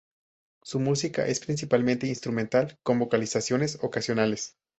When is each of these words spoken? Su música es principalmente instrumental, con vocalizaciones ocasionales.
Su 0.63 0.79
música 0.79 1.27
es 1.27 1.39
principalmente 1.41 2.07
instrumental, 2.07 2.79
con 2.81 2.97
vocalizaciones 2.97 3.77
ocasionales. 3.83 4.55